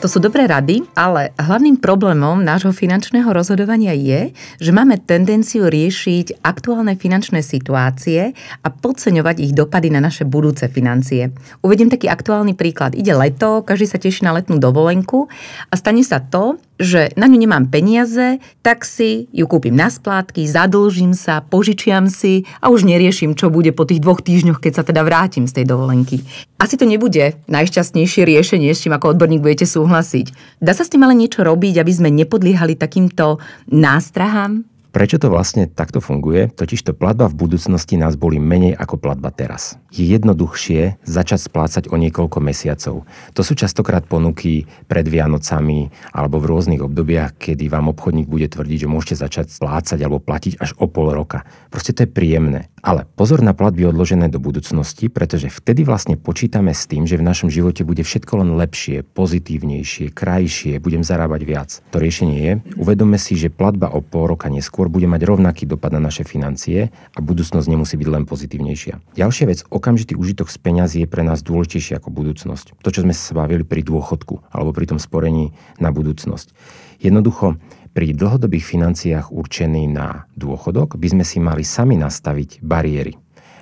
To 0.05 0.21
sú 0.21 0.21
dobré 0.21 0.45
rady, 0.45 0.85
ale 0.93 1.33
hlavným 1.33 1.81
problémom 1.81 2.37
nášho 2.37 2.69
finančného 2.69 3.25
rozhodovania 3.25 3.89
je, 3.97 4.37
že 4.61 4.69
máme 4.69 5.01
tendenciu 5.01 5.65
riešiť 5.65 6.45
aktuálne 6.45 6.93
finančné 6.93 7.41
situácie 7.41 8.37
a 8.37 8.67
podceňovať 8.69 9.41
ich 9.41 9.57
dopady 9.57 9.89
na 9.89 10.05
naše 10.05 10.21
budúce 10.21 10.69
financie. 10.69 11.33
Uvediem 11.65 11.89
taký 11.89 12.05
aktuálny 12.05 12.53
príklad. 12.53 12.93
Ide 12.93 13.17
leto, 13.17 13.65
každý 13.65 13.89
sa 13.89 13.97
teší 13.97 14.29
na 14.29 14.37
letnú 14.37 14.61
dovolenku 14.61 15.25
a 15.25 15.73
stane 15.73 16.05
sa 16.05 16.21
to, 16.21 16.61
že 16.75 17.15
na 17.15 17.31
ňu 17.31 17.39
nemám 17.39 17.71
peniaze, 17.71 18.43
tak 18.59 18.83
si 18.83 19.31
ju 19.31 19.45
kúpim 19.47 19.75
na 19.75 19.87
splátky, 19.87 20.43
zadlžím 20.43 21.15
sa, 21.15 21.39
požičiam 21.39 22.11
si 22.11 22.43
a 22.59 22.67
už 22.67 22.83
neriešim, 22.83 23.33
čo 23.33 23.47
bude 23.47 23.71
po 23.71 23.87
tých 23.87 24.03
dvoch 24.03 24.19
týždňoch, 24.19 24.59
keď 24.59 24.73
sa 24.75 24.83
teda 24.83 25.01
vrátim 25.07 25.47
z 25.47 25.61
tej 25.61 25.65
dovolenky. 25.71 26.21
Asi 26.59 26.75
to 26.75 26.83
nebude 26.83 27.39
najšťastnejšie 27.47 28.27
riešenie, 28.27 28.71
s 28.75 28.83
čím 28.83 28.95
ako 28.95 29.15
odborník 29.15 29.43
budete 29.43 29.67
súhlasiť. 29.67 30.59
Dá 30.59 30.75
sa 30.75 30.83
s 30.83 30.91
tým 30.91 31.07
ale 31.07 31.15
niečo 31.15 31.43
robiť, 31.43 31.79
aby 31.79 31.91
sme 31.91 32.09
nepodliehali 32.11 32.75
takýmto 32.75 33.39
nástrahám? 33.71 34.74
Prečo 34.95 35.19
to 35.19 35.27
vlastne 35.27 35.67
takto 35.67 35.99
funguje? 35.99 36.47
Totižto 36.55 36.95
platba 36.95 37.27
v 37.27 37.35
budúcnosti 37.35 37.99
nás 37.99 38.15
boli 38.15 38.39
menej 38.39 38.79
ako 38.79 38.95
platba 38.95 39.27
teraz. 39.27 39.75
Je 39.91 40.07
jednoduchšie 40.07 41.03
začať 41.03 41.51
splácať 41.51 41.83
o 41.91 41.99
niekoľko 41.99 42.39
mesiacov. 42.39 43.03
To 43.35 43.41
sú 43.43 43.59
častokrát 43.59 44.07
ponuky 44.07 44.63
pred 44.87 45.03
Vianocami 45.03 45.91
alebo 46.15 46.39
v 46.39 46.47
rôznych 46.47 46.79
obdobiach, 46.79 47.35
kedy 47.35 47.67
vám 47.67 47.91
obchodník 47.91 48.31
bude 48.31 48.47
tvrdiť, 48.47 48.87
že 48.87 48.91
môžete 48.91 49.15
začať 49.19 49.51
splácať 49.51 49.99
alebo 49.99 50.23
platiť 50.23 50.63
až 50.63 50.71
o 50.79 50.87
pol 50.87 51.11
roka. 51.11 51.43
Proste 51.67 51.91
to 51.91 52.07
je 52.07 52.15
príjemné. 52.15 52.71
Ale 52.85 53.03
pozor 53.19 53.41
na 53.41 53.51
platby 53.57 53.89
odložené 53.89 54.29
do 54.29 54.37
budúcnosti, 54.37 55.09
pretože 55.09 55.49
vtedy 55.49 55.81
vlastne 55.81 56.21
počítame 56.21 56.69
s 56.71 56.85
tým, 56.85 57.09
že 57.09 57.17
v 57.17 57.25
našom 57.25 57.49
živote 57.49 57.81
bude 57.81 58.05
všetko 58.05 58.45
len 58.45 58.53
lepšie, 58.55 59.01
pozitívnejšie, 59.01 60.13
krajšie, 60.13 60.77
budem 60.77 61.01
zarábať 61.01 61.41
viac. 61.43 61.69
To 61.91 61.97
riešenie 61.97 62.37
je, 62.37 62.51
uvedome 62.77 63.17
si, 63.17 63.33
že 63.35 63.49
platba 63.49 63.89
o 63.89 64.05
pol 64.05 64.29
roka 64.29 64.53
neskôr 64.53 64.84
bude 64.87 65.09
mať 65.09 65.21
rovnaký 65.25 65.65
dopad 65.69 65.93
na 65.93 66.01
naše 66.01 66.23
financie 66.25 66.89
a 66.91 67.19
budúcnosť 67.19 67.67
nemusí 67.67 67.95
byť 67.97 68.09
len 68.09 68.23
pozitívnejšia. 68.23 69.17
Ďalšia 69.17 69.45
vec, 69.49 69.59
okamžitý 69.67 70.13
užitok 70.17 70.51
z 70.51 70.57
peňazí 70.61 70.97
je 71.03 71.09
pre 71.09 71.23
nás 71.25 71.41
dôležitejší 71.41 71.97
ako 71.97 72.09
budúcnosť. 72.13 72.77
To, 72.81 72.89
čo 72.89 73.03
sme 73.03 73.13
sa 73.13 73.33
bavili 73.35 73.65
pri 73.65 73.81
dôchodku 73.83 74.51
alebo 74.53 74.71
pri 74.71 74.91
tom 74.91 74.99
sporení 74.99 75.55
na 75.81 75.89
budúcnosť. 75.89 76.53
Jednoducho, 77.01 77.59
pri 77.95 78.11
dlhodobých 78.11 78.67
financiách 78.67 79.31
určený 79.31 79.87
na 79.87 80.27
dôchodok 80.35 80.99
by 80.99 81.07
sme 81.15 81.23
si 81.23 81.39
mali 81.39 81.63
sami 81.63 81.95
nastaviť 81.95 82.59
bariéry. 82.59 83.15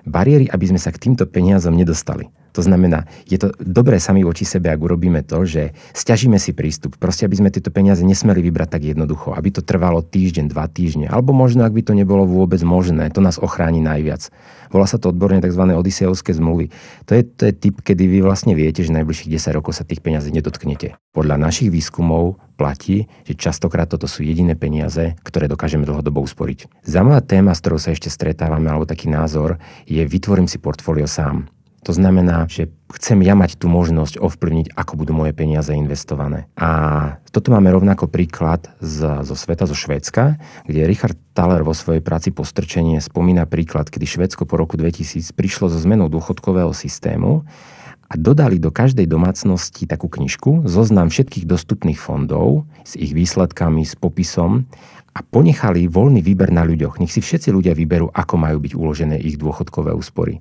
Bariéry, 0.10 0.50
aby 0.50 0.66
sme 0.74 0.82
sa 0.82 0.90
k 0.90 1.00
týmto 1.00 1.30
peniazom 1.30 1.78
nedostali. 1.78 2.34
To 2.54 2.62
znamená, 2.62 3.10
je 3.26 3.42
to 3.42 3.52
dobré 3.58 3.98
sami 3.98 4.22
voči 4.22 4.46
sebe, 4.46 4.70
ak 4.70 4.78
urobíme 4.78 5.26
to, 5.26 5.42
že 5.44 5.74
stiažíme 5.98 6.38
si 6.38 6.54
prístup. 6.54 7.02
Proste, 7.02 7.26
aby 7.26 7.36
sme 7.42 7.50
tieto 7.50 7.74
peniaze 7.74 8.06
nesmeli 8.06 8.46
vybrať 8.46 8.78
tak 8.78 8.84
jednoducho, 8.94 9.34
aby 9.34 9.50
to 9.50 9.66
trvalo 9.66 10.06
týždeň, 10.06 10.54
dva 10.54 10.70
týždne, 10.70 11.10
alebo 11.10 11.34
možno, 11.34 11.66
ak 11.66 11.74
by 11.74 11.82
to 11.82 11.98
nebolo 11.98 12.30
vôbec 12.30 12.62
možné, 12.62 13.10
to 13.10 13.26
nás 13.26 13.42
ochráni 13.42 13.82
najviac. 13.82 14.30
Volá 14.74 14.90
sa 14.90 14.98
to 14.98 15.14
odborne 15.14 15.38
tzv. 15.38 15.62
odisejovské 15.70 16.34
zmluvy. 16.34 16.74
To 17.06 17.14
je, 17.14 17.22
to 17.22 17.44
je 17.46 17.54
typ, 17.54 17.76
kedy 17.86 18.10
vy 18.10 18.20
vlastne 18.26 18.58
viete, 18.58 18.82
že 18.82 18.90
najbližších 18.90 19.30
10 19.30 19.54
rokov 19.54 19.78
sa 19.78 19.86
tých 19.86 20.02
peniazí 20.02 20.34
nedotknete. 20.34 20.98
Podľa 21.14 21.38
našich 21.38 21.70
výskumov 21.70 22.42
platí, 22.58 23.06
že 23.22 23.38
častokrát 23.38 23.86
toto 23.86 24.10
sú 24.10 24.26
jediné 24.26 24.58
peniaze, 24.58 25.14
ktoré 25.22 25.46
dokážeme 25.46 25.86
dlhodobo 25.86 26.26
usporiť. 26.26 26.82
Zaujímavá 26.90 27.22
téma, 27.22 27.54
s 27.54 27.62
ktorou 27.62 27.78
sa 27.78 27.94
ešte 27.94 28.10
stretávame, 28.10 28.66
alebo 28.66 28.90
taký 28.90 29.14
názor, 29.14 29.62
je 29.86 30.02
vytvorím 30.02 30.50
si 30.50 30.58
portfólio 30.58 31.06
sám. 31.06 31.53
To 31.84 31.92
znamená, 31.92 32.48
že 32.48 32.72
chcem 32.96 33.20
ja 33.28 33.36
mať 33.36 33.60
tú 33.60 33.68
možnosť 33.68 34.24
ovplyvniť, 34.24 34.72
ako 34.72 34.94
budú 34.96 35.12
moje 35.12 35.36
peniaze 35.36 35.76
investované. 35.76 36.48
A 36.56 36.70
toto 37.36 37.52
máme 37.52 37.68
rovnako 37.76 38.08
príklad 38.08 38.72
z, 38.80 39.24
zo 39.28 39.36
sveta, 39.36 39.68
zo 39.68 39.76
Švédska, 39.76 40.40
kde 40.64 40.88
Richard 40.88 41.20
Thaler 41.36 41.68
vo 41.68 41.76
svojej 41.76 42.00
práci 42.00 42.32
Postrčenie 42.32 43.04
spomína 43.04 43.44
príklad, 43.44 43.92
kedy 43.92 44.08
Švédsko 44.08 44.48
po 44.48 44.56
roku 44.56 44.80
2000 44.80 45.36
prišlo 45.36 45.68
so 45.68 45.76
zmenou 45.76 46.08
dôchodkového 46.08 46.72
systému 46.72 47.44
a 48.08 48.14
dodali 48.16 48.64
do 48.64 48.72
každej 48.72 49.10
domácnosti 49.10 49.84
takú 49.84 50.08
knižku, 50.08 50.64
zoznam 50.70 51.12
všetkých 51.12 51.50
dostupných 51.50 52.00
fondov 52.00 52.64
s 52.88 52.96
ich 52.96 53.12
výsledkami, 53.12 53.84
s 53.84 54.00
popisom 54.00 54.70
a 55.12 55.20
ponechali 55.20 55.90
voľný 55.92 56.22
výber 56.24 56.54
na 56.54 56.64
ľuďoch. 56.64 57.02
Nech 57.02 57.12
si 57.12 57.20
všetci 57.20 57.52
ľudia 57.52 57.74
vyberú, 57.76 58.14
ako 58.14 58.36
majú 58.38 58.58
byť 58.62 58.74
uložené 58.78 59.18
ich 59.20 59.36
dôchodkové 59.36 59.92
úspory. 59.98 60.40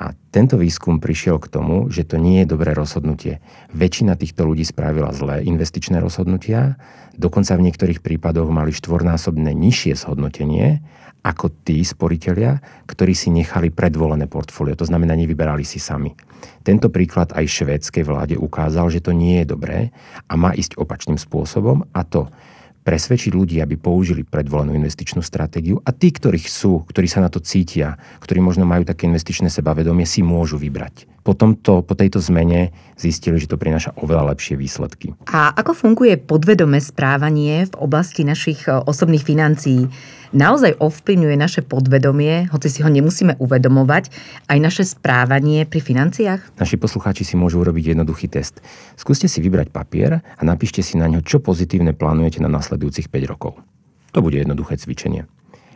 A 0.00 0.16
tento 0.32 0.56
výskum 0.56 1.00
prišiel 1.00 1.36
k 1.42 1.50
tomu, 1.52 1.92
že 1.92 2.08
to 2.08 2.16
nie 2.16 2.44
je 2.44 2.50
dobré 2.52 2.72
rozhodnutie. 2.72 3.44
Väčšina 3.76 4.16
týchto 4.16 4.48
ľudí 4.48 4.64
spravila 4.64 5.12
zlé 5.12 5.44
investičné 5.44 6.00
rozhodnutia, 6.00 6.80
dokonca 7.16 7.56
v 7.56 7.64
niektorých 7.68 8.00
prípadoch 8.00 8.48
mali 8.48 8.72
štvornásobné 8.72 9.52
nižšie 9.52 9.92
zhodnotenie 9.96 10.80
ako 11.22 11.54
tí 11.62 11.78
sporiteľia, 11.86 12.58
ktorí 12.90 13.14
si 13.14 13.30
nechali 13.30 13.70
predvolené 13.70 14.26
portfólio, 14.26 14.74
to 14.74 14.88
znamená, 14.88 15.14
nevyberali 15.14 15.62
si 15.62 15.78
sami. 15.78 16.10
Tento 16.66 16.90
príklad 16.90 17.30
aj 17.30 17.46
švédskej 17.46 18.02
vláde 18.02 18.34
ukázal, 18.34 18.90
že 18.90 18.98
to 18.98 19.14
nie 19.14 19.42
je 19.42 19.46
dobré 19.54 19.94
a 20.26 20.34
má 20.34 20.50
ísť 20.50 20.74
opačným 20.74 21.18
spôsobom 21.18 21.86
a 21.94 22.02
to 22.02 22.26
presvedčiť 22.82 23.30
ľudí, 23.30 23.62
aby 23.62 23.78
použili 23.78 24.26
predvolenú 24.26 24.74
investičnú 24.74 25.22
stratégiu 25.22 25.78
a 25.86 25.94
tí, 25.94 26.10
ktorí 26.10 26.42
sú, 26.42 26.82
ktorí 26.86 27.06
sa 27.06 27.22
na 27.22 27.30
to 27.30 27.38
cítia, 27.38 27.94
ktorí 28.18 28.42
možno 28.42 28.66
majú 28.66 28.82
také 28.82 29.06
investičné 29.06 29.46
sebavedomie, 29.48 30.06
si 30.06 30.20
môžu 30.26 30.58
vybrať. 30.58 31.11
Po, 31.22 31.38
tomto, 31.38 31.86
po 31.86 31.94
tejto 31.94 32.18
zmene 32.18 32.74
zistili, 32.98 33.38
že 33.38 33.46
to 33.46 33.58
prináša 33.58 33.94
oveľa 33.98 34.34
lepšie 34.34 34.58
výsledky. 34.58 35.14
A 35.30 35.54
ako 35.54 35.74
funguje 35.74 36.18
podvedomé 36.18 36.82
správanie 36.82 37.66
v 37.70 37.74
oblasti 37.78 38.26
našich 38.26 38.66
e, 38.66 38.74
osobných 38.82 39.22
financií? 39.22 39.86
naozaj 40.32 40.80
ovplyvňuje 40.80 41.36
naše 41.36 41.60
podvedomie, 41.62 42.48
hoci 42.50 42.68
si 42.72 42.80
ho 42.80 42.88
nemusíme 42.88 43.36
uvedomovať, 43.38 44.08
aj 44.48 44.58
naše 44.58 44.84
správanie 44.88 45.68
pri 45.68 45.80
financiách? 45.84 46.56
Naši 46.58 46.80
poslucháči 46.80 47.22
si 47.22 47.34
môžu 47.36 47.60
urobiť 47.62 47.94
jednoduchý 47.94 48.26
test. 48.32 48.64
Skúste 48.96 49.28
si 49.28 49.38
vybrať 49.44 49.70
papier 49.70 50.24
a 50.24 50.42
napíšte 50.42 50.80
si 50.80 50.96
na 50.96 51.06
ňo, 51.06 51.20
čo 51.22 51.38
pozitívne 51.38 51.92
plánujete 51.92 52.40
na 52.40 52.48
nasledujúcich 52.48 53.12
5 53.12 53.32
rokov. 53.32 53.60
To 54.16 54.24
bude 54.24 54.40
jednoduché 54.40 54.76
cvičenie. 54.76 55.28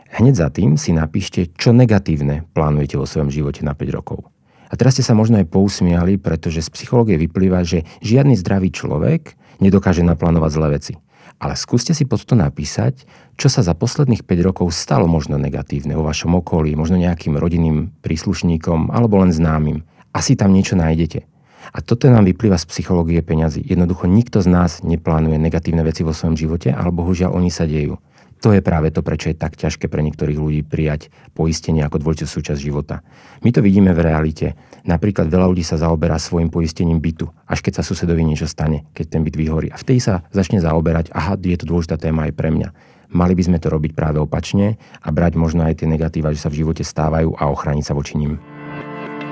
Hneď 0.07 0.33
za 0.33 0.47
tým 0.49 0.79
si 0.79 0.95
napíšte, 0.95 1.53
čo 1.57 1.75
negatívne 1.75 2.47
plánujete 2.55 2.95
vo 2.97 3.05
svojom 3.05 3.29
živote 3.29 3.61
na 3.61 3.77
5 3.77 3.97
rokov. 3.97 4.25
A 4.67 4.73
teraz 4.75 4.99
ste 4.99 5.05
sa 5.05 5.15
možno 5.15 5.39
aj 5.39 5.47
pousmiali, 5.47 6.19
pretože 6.19 6.63
z 6.63 6.69
psychológie 6.73 7.15
vyplýva, 7.15 7.63
že 7.63 7.87
žiadny 8.03 8.35
zdravý 8.35 8.71
človek 8.71 9.39
nedokáže 9.63 10.03
naplánovať 10.03 10.51
zlé 10.53 10.67
veci. 10.75 10.93
Ale 11.37 11.53
skúste 11.53 11.93
si 11.93 12.09
pod 12.09 12.25
to 12.25 12.33
napísať, 12.33 13.05
čo 13.37 13.45
sa 13.45 13.61
za 13.61 13.77
posledných 13.77 14.25
5 14.25 14.47
rokov 14.47 14.73
stalo 14.73 15.05
možno 15.05 15.37
negatívne 15.37 15.93
vo 15.93 16.01
vašom 16.01 16.33
okolí, 16.41 16.73
možno 16.73 16.97
nejakým 16.97 17.37
rodinným 17.37 17.93
príslušníkom 18.01 18.89
alebo 18.89 19.21
len 19.21 19.29
známym. 19.29 19.85
Asi 20.17 20.33
tam 20.33 20.49
niečo 20.49 20.73
nájdete. 20.73 21.29
A 21.75 21.83
toto 21.83 22.09
nám 22.09 22.25
vyplýva 22.25 22.57
z 22.57 22.65
psychológie 22.73 23.21
peňazí. 23.21 23.61
Jednoducho 23.61 24.09
nikto 24.09 24.41
z 24.41 24.49
nás 24.49 24.81
neplánuje 24.81 25.37
negatívne 25.37 25.83
veci 25.85 26.01
vo 26.01 26.15
svojom 26.15 26.39
živote, 26.39 26.73
ale 26.73 26.89
bohužiaľ 26.89 27.35
oni 27.37 27.51
sa 27.53 27.69
dejú. 27.69 28.01
To 28.45 28.53
je 28.53 28.61
práve 28.61 28.93
to, 28.93 29.01
prečo 29.01 29.33
je 29.33 29.37
tak 29.37 29.57
ťažké 29.57 29.89
pre 29.89 30.05
niektorých 30.05 30.37
ľudí 30.37 30.61
prijať 30.61 31.09
poistenie 31.33 31.81
ako 31.81 31.97
dôležitú 31.97 32.29
súčasť 32.29 32.61
života. 32.61 33.01
My 33.41 33.49
to 33.49 33.65
vidíme 33.65 33.89
v 33.97 34.05
realite. 34.05 34.53
Napríklad 34.85 35.25
veľa 35.25 35.49
ľudí 35.49 35.65
sa 35.65 35.81
zaoberá 35.81 36.21
svojim 36.21 36.53
poistením 36.53 37.01
bytu, 37.01 37.27
až 37.49 37.65
keď 37.65 37.81
sa 37.81 37.83
susedovi 37.83 38.21
niečo 38.21 38.45
stane, 38.45 38.85
keď 38.93 39.05
ten 39.17 39.21
byt 39.25 39.35
vyhorí. 39.35 39.67
A 39.73 39.81
vtedy 39.81 39.99
sa 39.99 40.21
začne 40.29 40.61
zaoberať, 40.61 41.09
aha, 41.11 41.33
je 41.41 41.57
to 41.57 41.65
dôležitá 41.65 41.97
téma 41.97 42.29
aj 42.29 42.33
pre 42.37 42.53
mňa. 42.53 42.69
Mali 43.07 43.33
by 43.33 43.43
sme 43.47 43.57
to 43.57 43.71
robiť 43.71 43.95
práve 43.95 44.19
opačne 44.19 44.75
a 44.99 45.09
brať 45.09 45.39
možno 45.39 45.63
aj 45.63 45.81
tie 45.81 45.87
negatíva, 45.87 46.35
že 46.35 46.43
sa 46.43 46.51
v 46.51 46.61
živote 46.61 46.83
stávajú 46.83 47.39
a 47.39 47.49
ochrániť 47.49 47.85
sa 47.87 47.95
voči 47.95 48.19
nim. 48.19 48.37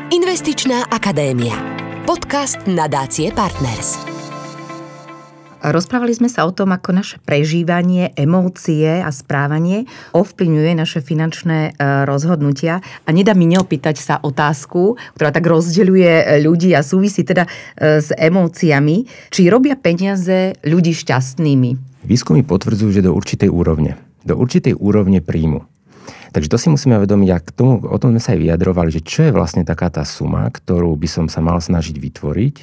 Investičná 0.09 0.87
akadémia. 0.89 1.55
Podcast 2.07 2.61
nadácie 2.69 3.33
Partners. 3.35 4.14
Rozprávali 5.65 6.13
sme 6.13 6.29
sa 6.29 6.45
o 6.45 6.53
tom, 6.53 6.77
ako 6.77 6.93
naše 6.93 7.17
prežívanie, 7.25 8.13
emócie 8.13 9.01
a 9.01 9.09
správanie 9.09 9.89
ovplyvňuje 10.13 10.77
naše 10.77 11.01
finančné 11.01 11.73
e, 11.73 12.05
rozhodnutia. 12.05 12.85
A 13.01 13.09
nedá 13.09 13.33
mi 13.33 13.49
neopýtať 13.49 13.97
sa 13.97 14.21
otázku, 14.21 14.93
ktorá 15.17 15.33
tak 15.33 15.49
rozdeľuje 15.49 16.13
e, 16.21 16.23
ľudí 16.45 16.69
a 16.77 16.85
súvisí 16.85 17.25
teda 17.25 17.49
e, 17.49 17.97
s 17.97 18.13
emóciami. 18.13 19.09
Či 19.33 19.49
robia 19.49 19.73
peniaze 19.73 20.53
ľudí 20.61 20.93
šťastnými? 20.93 22.05
Výskumy 22.05 22.45
potvrdzujú, 22.45 23.01
že 23.01 23.01
do 23.01 23.17
určitej 23.17 23.49
úrovne. 23.49 23.97
Do 24.21 24.37
určitej 24.37 24.77
úrovne 24.77 25.25
príjmu. 25.25 25.65
Takže 26.29 26.51
to 26.51 26.61
si 26.61 26.69
musíme 26.69 27.01
vedomiť, 27.01 27.29
a 27.33 27.41
k 27.41 27.49
tomu, 27.49 27.81
o 27.81 27.97
tom 27.97 28.13
sme 28.13 28.21
sa 28.21 28.37
aj 28.37 28.39
vyjadrovali, 28.43 28.93
že 28.93 29.01
čo 29.01 29.25
je 29.25 29.33
vlastne 29.33 29.65
taká 29.65 29.89
tá 29.89 30.05
suma, 30.05 30.45
ktorú 30.45 30.93
by 30.93 31.07
som 31.09 31.25
sa 31.25 31.41
mal 31.41 31.57
snažiť 31.57 31.97
vytvoriť, 31.97 32.55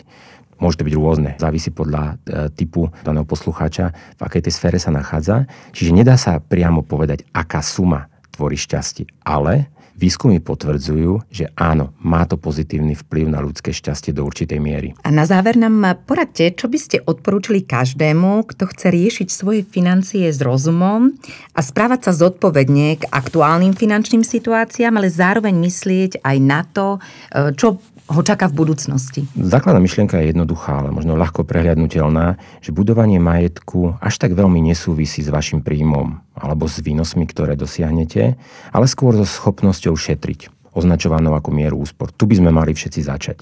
Môže 0.62 0.78
to 0.78 0.86
byť 0.86 0.94
rôzne, 0.94 1.30
závisí 1.42 1.74
podľa 1.74 2.14
e, 2.22 2.46
typu 2.54 2.94
daného 3.02 3.26
poslucháča, 3.26 3.90
v 3.90 4.20
akej 4.22 4.46
tej 4.46 4.54
sfére 4.54 4.78
sa 4.78 4.94
nachádza. 4.94 5.50
Čiže 5.74 5.90
nedá 5.90 6.14
sa 6.14 6.38
priamo 6.38 6.86
povedať, 6.86 7.26
aká 7.34 7.58
suma 7.66 8.06
tvorí 8.30 8.54
šťastie, 8.54 9.10
ale 9.26 9.74
Výskumy 9.92 10.40
potvrdzujú, 10.40 11.28
že 11.28 11.52
áno, 11.52 11.92
má 12.00 12.24
to 12.24 12.40
pozitívny 12.40 12.96
vplyv 12.96 13.28
na 13.28 13.44
ľudské 13.44 13.76
šťastie 13.76 14.16
do 14.16 14.24
určitej 14.24 14.56
miery. 14.56 14.96
A 15.04 15.12
na 15.12 15.28
záver 15.28 15.60
nám 15.60 15.84
poradte, 16.08 16.48
čo 16.48 16.66
by 16.66 16.78
ste 16.80 17.04
odporúčili 17.04 17.60
každému, 17.60 18.48
kto 18.48 18.72
chce 18.72 18.88
riešiť 18.88 19.28
svoje 19.28 19.60
financie 19.62 20.32
s 20.32 20.40
rozumom 20.40 21.12
a 21.52 21.60
správať 21.60 22.08
sa 22.08 22.12
zodpovedne 22.16 23.04
k 23.04 23.08
aktuálnym 23.12 23.76
finančným 23.76 24.24
situáciám, 24.24 24.96
ale 24.96 25.12
zároveň 25.12 25.54
myslieť 25.60 26.24
aj 26.24 26.36
na 26.40 26.64
to, 26.64 26.96
e, 27.30 27.52
čo 27.52 27.76
ho 28.12 28.22
čaká 28.22 28.46
v 28.46 28.64
budúcnosti? 28.64 29.24
Základná 29.34 29.80
myšlienka 29.80 30.20
je 30.20 30.30
jednoduchá, 30.30 30.84
ale 30.84 30.92
možno 30.92 31.16
ľahko 31.16 31.48
prehľadnutelná, 31.48 32.36
že 32.60 32.70
budovanie 32.70 33.16
majetku 33.18 33.96
až 33.98 34.14
tak 34.20 34.36
veľmi 34.36 34.60
nesúvisí 34.60 35.24
s 35.24 35.32
vašim 35.32 35.64
príjmom 35.64 36.20
alebo 36.36 36.68
s 36.68 36.80
výnosmi, 36.84 37.24
ktoré 37.24 37.56
dosiahnete, 37.56 38.36
ale 38.72 38.86
skôr 38.88 39.16
so 39.16 39.24
schopnosťou 39.24 39.96
šetriť, 39.96 40.72
označovanou 40.76 41.32
ako 41.36 41.50
mieru 41.52 41.80
úspor. 41.80 42.12
Tu 42.12 42.28
by 42.28 42.40
sme 42.40 42.50
mali 42.52 42.76
všetci 42.76 43.00
začať. 43.04 43.38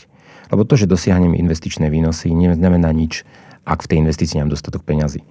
Lebo 0.51 0.67
to, 0.67 0.75
že 0.75 0.91
dosiahneme 0.91 1.39
investičné 1.39 1.87
výnosy, 1.91 2.35
neznamená 2.35 2.91
nič, 2.91 3.23
ak 3.63 3.87
v 3.87 3.89
tej 3.95 3.99
investícii 4.03 4.43
mám 4.43 4.51
dostatok 4.51 4.83
peňazí. 4.83 5.23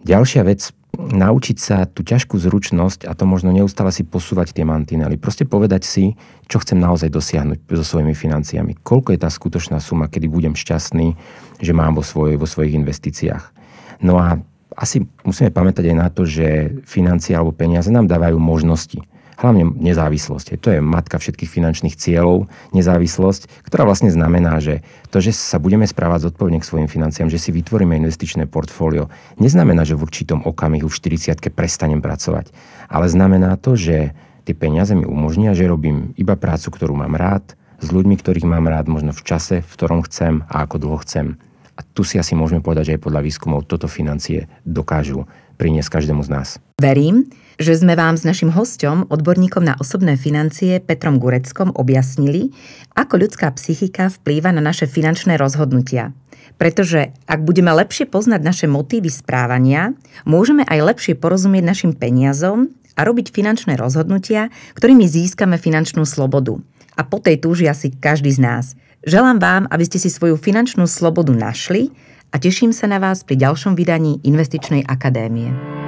Ďalšia 0.00 0.42
vec, 0.48 0.72
naučiť 0.96 1.56
sa 1.56 1.76
tú 1.88 2.04
ťažkú 2.04 2.36
zručnosť 2.36 3.08
a 3.08 3.12
to 3.12 3.24
možno 3.28 3.52
neustále 3.52 3.92
si 3.92 4.04
posúvať 4.04 4.56
tie 4.56 4.64
mantinely. 4.64 5.20
Proste 5.20 5.44
povedať 5.48 5.84
si, 5.84 6.04
čo 6.48 6.60
chcem 6.60 6.80
naozaj 6.80 7.12
dosiahnuť 7.12 7.68
so 7.80 7.84
svojimi 7.84 8.16
financiami. 8.16 8.76
Koľko 8.80 9.16
je 9.16 9.20
tá 9.20 9.28
skutočná 9.32 9.80
suma, 9.80 10.08
kedy 10.08 10.28
budem 10.28 10.54
šťastný, 10.56 11.16
že 11.60 11.72
mám 11.72 11.96
vo, 11.96 12.04
svoj, 12.04 12.36
vo 12.36 12.44
svojich 12.44 12.76
investíciách. 12.76 13.44
No 14.04 14.20
a 14.20 14.40
asi 14.76 15.04
musíme 15.24 15.52
pamätať 15.52 15.92
aj 15.92 15.96
na 15.96 16.08
to, 16.08 16.24
že 16.24 16.80
financie 16.88 17.36
alebo 17.36 17.52
peniaze 17.52 17.92
nám 17.92 18.08
dávajú 18.08 18.40
možnosti 18.40 19.00
hlavne 19.38 19.72
nezávislosť. 19.76 20.60
To 20.60 20.68
je 20.72 20.78
matka 20.82 21.16
všetkých 21.16 21.50
finančných 21.50 21.96
cieľov, 21.96 22.50
nezávislosť, 22.76 23.64
ktorá 23.64 23.88
vlastne 23.88 24.12
znamená, 24.12 24.60
že 24.60 24.84
to, 25.08 25.20
že 25.20 25.32
sa 25.32 25.56
budeme 25.62 25.84
správať 25.88 26.30
zodpovedne 26.30 26.60
k 26.60 26.68
svojim 26.68 26.88
financiám, 26.88 27.32
že 27.32 27.40
si 27.40 27.50
vytvoríme 27.52 27.96
investičné 27.96 28.48
portfólio, 28.48 29.08
neznamená, 29.40 29.84
že 29.88 29.96
v 29.96 30.04
určitom 30.04 30.44
okamihu 30.44 30.88
v 30.88 30.96
40 30.96 31.38
prestanem 31.52 32.00
pracovať. 32.04 32.52
Ale 32.92 33.08
znamená 33.08 33.56
to, 33.56 33.76
že 33.76 34.12
tie 34.44 34.54
peniaze 34.56 34.92
mi 34.92 35.06
umožnia, 35.06 35.54
že 35.54 35.70
robím 35.70 36.12
iba 36.18 36.34
prácu, 36.34 36.68
ktorú 36.74 36.94
mám 36.98 37.14
rád, 37.14 37.56
s 37.82 37.90
ľuďmi, 37.90 38.14
ktorých 38.14 38.46
mám 38.46 38.70
rád, 38.70 38.86
možno 38.86 39.10
v 39.10 39.22
čase, 39.26 39.66
v 39.66 39.72
ktorom 39.74 40.06
chcem 40.06 40.46
a 40.46 40.62
ako 40.62 40.76
dlho 40.78 40.98
chcem. 41.02 41.26
A 41.74 41.82
tu 41.82 42.06
si 42.06 42.14
asi 42.20 42.38
môžeme 42.38 42.62
povedať, 42.62 42.92
že 42.92 42.94
aj 42.94 43.04
podľa 43.10 43.20
výskumov 43.26 43.66
toto 43.66 43.90
financie 43.90 44.46
dokážu 44.62 45.26
priniesť 45.58 45.98
každému 45.98 46.22
z 46.22 46.30
nás. 46.30 46.48
Verím, 46.78 47.26
že 47.60 47.76
sme 47.76 47.98
vám 47.98 48.16
s 48.16 48.24
našim 48.24 48.52
hostom, 48.52 49.04
odborníkom 49.08 49.64
na 49.64 49.74
osobné 49.76 50.16
financie 50.16 50.80
Petrom 50.80 51.20
Gureckom 51.20 51.72
objasnili, 51.76 52.52
ako 52.96 53.26
ľudská 53.26 53.52
psychika 53.56 54.08
vplýva 54.08 54.52
na 54.52 54.62
naše 54.64 54.88
finančné 54.88 55.36
rozhodnutia. 55.36 56.12
Pretože 56.60 57.10
ak 57.26 57.42
budeme 57.42 57.72
lepšie 57.72 58.06
poznať 58.06 58.40
naše 58.44 58.66
motívy 58.68 59.10
správania, 59.10 59.96
môžeme 60.22 60.62
aj 60.68 60.94
lepšie 60.94 61.14
porozumieť 61.18 61.64
našim 61.64 61.92
peniazom 61.96 62.70
a 62.94 63.00
robiť 63.02 63.32
finančné 63.32 63.74
rozhodnutia, 63.80 64.52
ktorými 64.76 65.08
získame 65.08 65.56
finančnú 65.56 66.04
slobodu. 66.04 66.60
A 66.94 67.02
po 67.08 67.18
tej 67.18 67.40
túži 67.40 67.66
asi 67.66 67.88
každý 67.90 68.30
z 68.30 68.40
nás. 68.44 68.64
Želám 69.02 69.38
vám, 69.42 69.62
aby 69.72 69.84
ste 69.88 69.98
si 69.98 70.12
svoju 70.12 70.38
finančnú 70.38 70.86
slobodu 70.86 71.34
našli 71.34 71.90
a 72.30 72.38
teším 72.38 72.70
sa 72.70 72.86
na 72.86 73.02
vás 73.02 73.26
pri 73.26 73.40
ďalšom 73.40 73.74
vydaní 73.74 74.22
Investičnej 74.22 74.86
akadémie. 74.86 75.81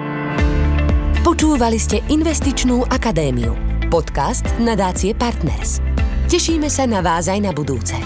Počúvali 1.25 1.81
ste 1.81 2.05
Investičnú 2.13 2.85
akadémiu, 2.85 3.57
podcast 3.89 4.45
nadácie 4.61 5.17
Partners. 5.17 5.81
Tešíme 6.29 6.69
sa 6.69 6.85
na 6.85 7.01
vás 7.01 7.33
aj 7.33 7.41
na 7.41 7.49
budúce. 7.49 7.97